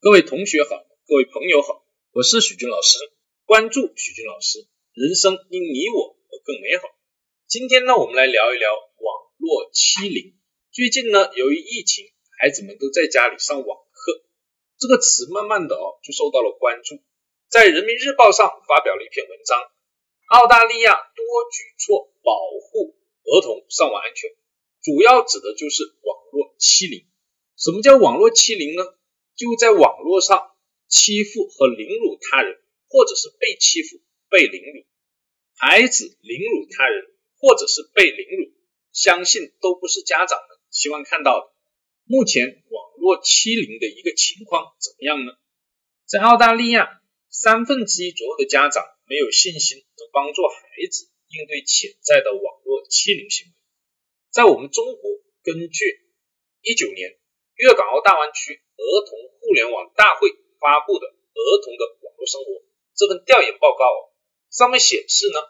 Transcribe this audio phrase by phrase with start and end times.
[0.00, 1.82] 各位同学好，各位朋友好，
[2.12, 3.00] 我是许军老师。
[3.46, 6.86] 关注许军老师，人生因你我而更美好。
[7.48, 10.38] 今天呢，我们来聊一聊网络欺凌。
[10.70, 12.06] 最近呢，由于疫情，
[12.38, 14.22] 孩子们都在家里上网课，
[14.78, 17.02] 这个词慢慢的哦就受到了关注，
[17.48, 19.58] 在人民日报上发表了一篇文章，
[20.28, 22.38] 澳大利亚多举措保
[22.70, 22.94] 护
[23.24, 24.30] 儿童上网安全，
[24.80, 27.04] 主要指的就是网络欺凌。
[27.56, 28.94] 什么叫网络欺凌呢？
[29.38, 30.50] 就在网络上
[30.88, 34.84] 欺负和凌辱他人，或者是被欺负、被凌辱，
[35.54, 37.06] 孩子凌辱他人，
[37.38, 38.52] 或者是被凌辱，
[38.92, 41.54] 相信都不是家长们希望看到的。
[42.04, 45.32] 目前网络欺凌的一个情况怎么样呢？
[46.04, 50.58] 在澳大利亚，三分之一左右的家长没有信心能帮助孩
[50.90, 53.52] 子应对潜在的网络欺凌行为。
[54.30, 55.10] 在我们中国，
[55.44, 56.00] 根据
[56.62, 57.17] 一九年
[57.58, 60.30] 粤港澳大湾区儿童互联网大会
[60.62, 62.62] 发布的儿童的网络生活
[62.94, 64.14] 这份调研报告
[64.48, 65.42] 上面显示呢，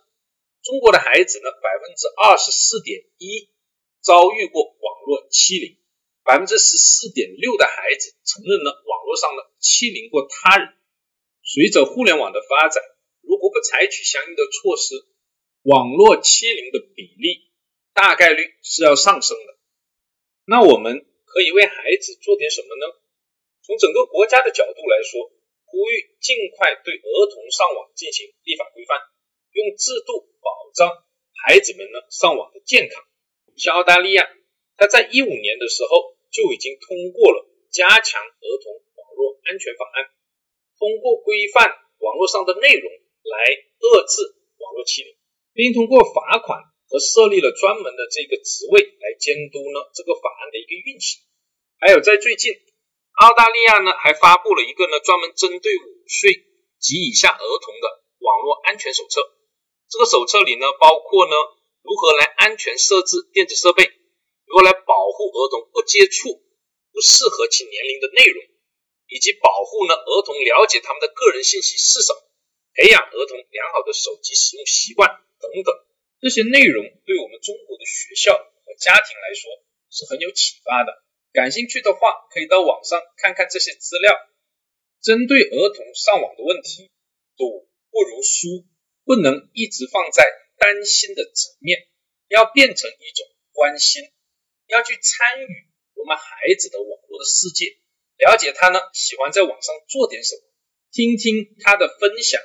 [0.62, 3.50] 中国的孩子呢百分之二十四点一
[4.00, 5.76] 遭遇过网络欺凌，
[6.24, 10.74] 百分之十四点六的孩子承认了网络上呢欺凌过他人。
[11.42, 12.82] 随着互联网的发展，
[13.20, 15.06] 如果不采取相应的措施，
[15.62, 17.50] 网络欺凌的比例
[17.92, 19.58] 大概率是要上升的。
[20.44, 22.84] 那我们可以为孩子做点什么呢？
[23.62, 25.28] 从整个国家的角度来说，
[25.68, 28.96] 呼吁尽快对儿童上网进行立法规范，
[29.52, 30.88] 用制度保障
[31.44, 33.04] 孩子们呢上网的健康。
[33.56, 34.24] 像澳大利亚，
[34.76, 40.08] 它在一五年的时候就已经通过了加强儿童网络安全法案，
[40.78, 43.36] 通过规范网络上的内容来
[43.84, 45.14] 遏制网络欺凌，
[45.52, 51.20] 并通过罚款和设立了专门的这个职位来监督呢这个法案的一个运行。
[51.78, 52.56] 还有在最近。
[53.18, 56.46] 澳大利亚呢还发布了一个呢专门针对五岁
[56.78, 57.86] 及以下儿童的
[58.22, 59.18] 网络安全手册。
[59.90, 61.34] 这个手册里呢包括呢
[61.82, 63.90] 如何来安全设置电子设备，
[64.46, 66.30] 如何来保护儿童不接触
[66.94, 68.38] 不适合其年龄的内容，
[69.10, 72.22] 以及保护呢儿童了解他们的个人信息是什么，
[72.78, 75.10] 培养儿童良好的手机使用习惯
[75.42, 75.74] 等等。
[76.20, 79.50] 这些内容对我们中国的学校和家庭来说
[79.90, 80.92] 是很有启发的。
[81.32, 84.12] 感兴趣的话，可以到网上看看这些资料。
[85.00, 86.90] 针对儿童上网的问题，
[87.36, 88.66] 赌不如输，
[89.04, 90.26] 不能一直放在
[90.58, 91.86] 担心的层面，
[92.26, 94.02] 要变成一种关心，
[94.66, 95.48] 要去参与
[95.94, 96.24] 我们孩
[96.58, 97.78] 子的网络的世界，
[98.16, 100.42] 了解他呢喜欢在网上做点什么，
[100.90, 102.42] 听听他的分享，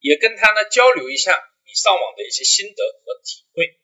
[0.00, 1.36] 也跟他呢交流一下
[1.74, 3.78] 上网的一些心得和体会，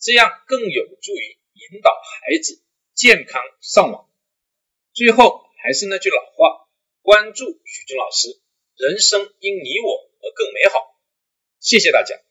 [0.00, 2.62] 这样更有助于引导孩子。
[2.94, 4.08] 健康上网，
[4.94, 6.66] 最后还是那句老话，
[7.02, 8.40] 关注许军老师，
[8.74, 10.98] 人生因你我而更美好。
[11.60, 12.25] 谢谢大家。